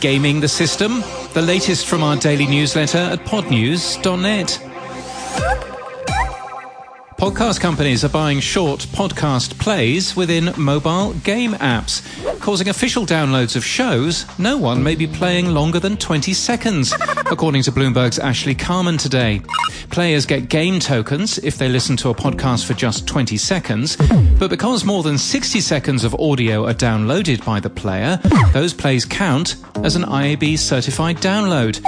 [0.00, 1.02] gaming the system?
[1.34, 4.69] The latest from our daily newsletter at podnews.net.
[7.20, 12.00] Podcast companies are buying short podcast plays within mobile game apps,
[12.40, 16.94] causing official downloads of shows no one may be playing longer than 20 seconds,
[17.30, 19.42] according to Bloomberg's Ashley Carman today.
[19.90, 23.96] Players get game tokens if they listen to a podcast for just 20 seconds,
[24.38, 28.18] but because more than 60 seconds of audio are downloaded by the player,
[28.54, 31.84] those plays count as an IAB certified download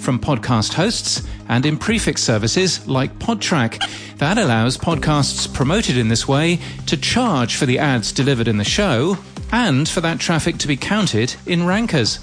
[0.00, 3.80] from podcast hosts and in prefix services like Podtrac.
[4.18, 8.64] That allows podcasts promoted in this way to charge for the ads delivered in the
[8.64, 9.18] show
[9.52, 12.18] and for that traffic to be counted in rankers.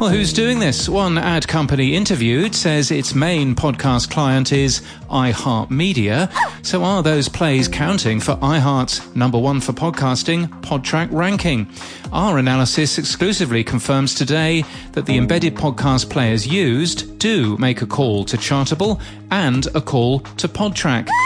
[0.00, 0.88] Well, who's doing this?
[0.88, 6.32] One ad company interviewed says its main podcast client is iHeartMedia.
[6.62, 11.68] So are those plays counting for iHeart's number one for podcasting Podtrac ranking?
[12.12, 18.24] Our analysis exclusively confirms today that the embedded podcast players used do make a call
[18.24, 21.08] to Chartable and a call to Podtrac.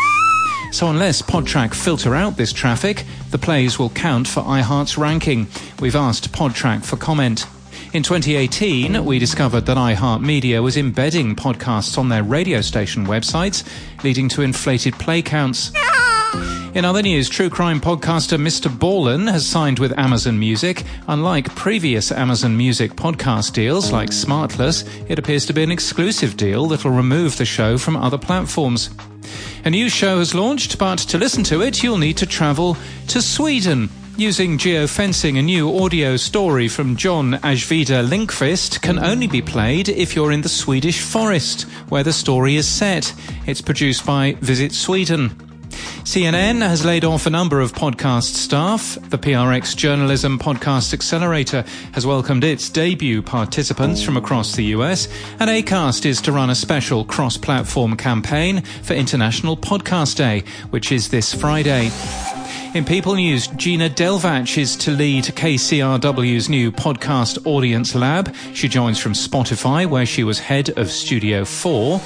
[0.72, 5.46] So unless Podtrac filter out this traffic, the plays will count for iHeart's ranking.
[5.78, 7.46] We've asked Podtrac for comment.
[7.94, 13.62] In 2018, we discovered that iHeartMedia was embedding podcasts on their radio station websites,
[14.02, 15.70] leading to inflated play counts.
[16.74, 18.68] In other news, true crime podcaster Mr.
[18.68, 20.82] Ballen has signed with Amazon Music.
[21.06, 26.66] Unlike previous Amazon Music podcast deals like Smartless, it appears to be an exclusive deal
[26.66, 28.90] that will remove the show from other platforms.
[29.64, 33.22] A new show has launched, but to listen to it, you'll need to travel to
[33.22, 33.88] Sweden.
[34.16, 40.14] Using geofencing, a new audio story from John Ajvide Lindqvist can only be played if
[40.14, 43.12] you're in the Swedish forest, where the story is set.
[43.46, 45.30] It's produced by Visit Sweden.
[46.04, 48.96] CNN has laid off a number of podcast staff.
[49.10, 55.08] The PRX Journalism Podcast Accelerator has welcomed its debut participants from across the US,
[55.40, 60.92] and ACAST is to run a special cross platform campaign for International Podcast Day, which
[60.92, 61.90] is this Friday.
[62.74, 68.34] In People News, Gina Delvac is to lead KCRW's new podcast audience lab.
[68.52, 72.00] She joins from Spotify, where she was head of Studio 4.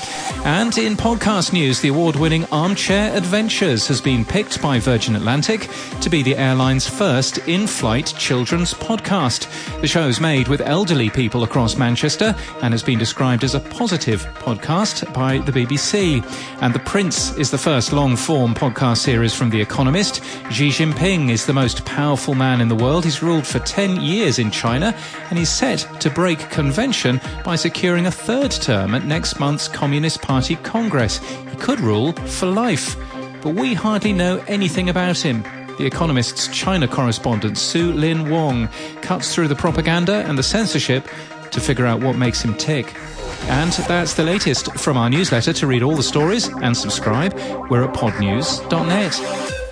[0.44, 5.70] And in podcast news, the award winning Armchair Adventures has been picked by Virgin Atlantic
[6.02, 9.48] to be the airline's first in flight children's podcast.
[9.80, 13.60] The show is made with elderly people across Manchester and has been described as a
[13.60, 16.22] positive podcast by the BBC.
[16.60, 20.22] And The Prince is the first long form podcast series from The Economist.
[20.58, 23.04] Xi Jinping is the most powerful man in the world.
[23.04, 24.92] He's ruled for 10 years in China
[25.30, 30.20] and he's set to break convention by securing a third term at next month's Communist
[30.20, 31.18] Party Congress.
[31.18, 32.96] He could rule for life,
[33.40, 35.44] but we hardly know anything about him.
[35.78, 38.68] The Economist's China correspondent Su Lin Wong
[39.00, 41.06] cuts through the propaganda and the censorship
[41.52, 42.96] to figure out what makes him tick.
[43.42, 45.52] And that's the latest from our newsletter.
[45.52, 47.32] To read all the stories and subscribe,
[47.70, 49.67] we're at podnews.net.